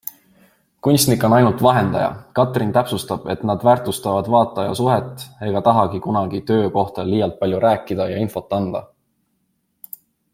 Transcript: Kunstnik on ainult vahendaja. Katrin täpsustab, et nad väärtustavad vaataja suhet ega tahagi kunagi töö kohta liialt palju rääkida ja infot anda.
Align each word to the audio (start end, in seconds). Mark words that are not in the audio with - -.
Kunstnik 0.85 1.25
on 1.27 1.33
ainult 1.39 1.59
vahendaja. 1.65 2.07
Katrin 2.39 2.71
täpsustab, 2.77 3.27
et 3.33 3.43
nad 3.49 3.65
väärtustavad 3.69 4.29
vaataja 4.37 4.73
suhet 4.79 5.27
ega 5.49 5.61
tahagi 5.71 6.01
kunagi 6.07 6.41
töö 6.51 6.73
kohta 6.79 7.07
liialt 7.11 7.37
palju 7.45 7.61
rääkida 7.67 8.09
ja 8.15 8.25
infot 8.25 8.57
anda. 8.61 8.83